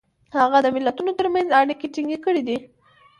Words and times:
هغه 0.37 0.57
د 0.61 0.67
ملتونو 0.75 1.11
ترمنځ 1.19 1.47
اړیکې 1.59 1.87
ټینګ 1.93 2.11
کړي 2.25 2.41
دي. 2.47 2.57